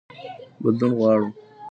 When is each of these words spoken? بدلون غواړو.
بدلون 0.61 0.91
غواړو. 0.99 1.27